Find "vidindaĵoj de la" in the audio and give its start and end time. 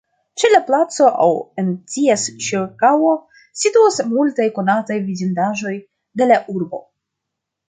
5.11-6.41